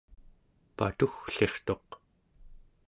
[0.77, 1.89] patugglirtuq